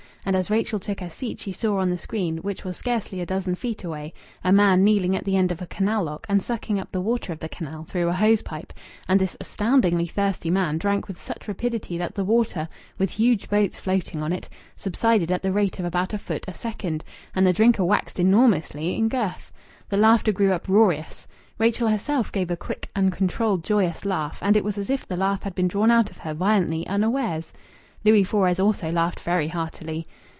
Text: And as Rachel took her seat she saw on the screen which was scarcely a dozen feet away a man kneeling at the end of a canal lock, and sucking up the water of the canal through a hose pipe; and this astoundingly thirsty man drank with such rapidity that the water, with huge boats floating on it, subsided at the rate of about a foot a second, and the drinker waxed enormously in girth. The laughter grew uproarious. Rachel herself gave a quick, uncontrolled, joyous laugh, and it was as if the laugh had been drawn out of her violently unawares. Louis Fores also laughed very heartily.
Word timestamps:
And 0.23 0.35
as 0.35 0.51
Rachel 0.51 0.77
took 0.79 0.99
her 0.99 1.09
seat 1.09 1.39
she 1.39 1.51
saw 1.51 1.79
on 1.79 1.89
the 1.89 1.97
screen 1.97 2.37
which 2.37 2.63
was 2.63 2.77
scarcely 2.77 3.21
a 3.21 3.25
dozen 3.25 3.55
feet 3.55 3.83
away 3.83 4.13
a 4.43 4.51
man 4.53 4.83
kneeling 4.83 5.15
at 5.15 5.25
the 5.25 5.35
end 5.35 5.51
of 5.51 5.63
a 5.63 5.65
canal 5.65 6.03
lock, 6.03 6.27
and 6.29 6.43
sucking 6.43 6.79
up 6.79 6.91
the 6.91 7.01
water 7.01 7.33
of 7.33 7.39
the 7.39 7.49
canal 7.49 7.85
through 7.85 8.07
a 8.07 8.13
hose 8.13 8.43
pipe; 8.43 8.71
and 9.07 9.19
this 9.19 9.35
astoundingly 9.41 10.05
thirsty 10.05 10.51
man 10.51 10.77
drank 10.77 11.07
with 11.07 11.19
such 11.19 11.47
rapidity 11.47 11.97
that 11.97 12.13
the 12.13 12.23
water, 12.23 12.69
with 12.99 13.09
huge 13.09 13.49
boats 13.49 13.79
floating 13.79 14.21
on 14.21 14.31
it, 14.31 14.47
subsided 14.75 15.31
at 15.31 15.41
the 15.41 15.51
rate 15.51 15.79
of 15.79 15.85
about 15.85 16.13
a 16.13 16.19
foot 16.19 16.45
a 16.47 16.53
second, 16.53 17.03
and 17.35 17.45
the 17.47 17.51
drinker 17.51 17.83
waxed 17.83 18.19
enormously 18.19 18.93
in 18.95 19.09
girth. 19.09 19.51
The 19.89 19.97
laughter 19.97 20.31
grew 20.31 20.51
uproarious. 20.53 21.25
Rachel 21.57 21.87
herself 21.87 22.31
gave 22.31 22.51
a 22.51 22.55
quick, 22.55 22.89
uncontrolled, 22.95 23.63
joyous 23.63 24.05
laugh, 24.05 24.37
and 24.43 24.55
it 24.55 24.63
was 24.63 24.77
as 24.77 24.91
if 24.91 25.05
the 25.07 25.17
laugh 25.17 25.41
had 25.43 25.55
been 25.55 25.67
drawn 25.67 25.89
out 25.89 26.11
of 26.11 26.19
her 26.19 26.35
violently 26.35 26.85
unawares. 26.85 27.51
Louis 28.03 28.23
Fores 28.23 28.59
also 28.59 28.91
laughed 28.91 29.19
very 29.19 29.49
heartily. 29.49 30.07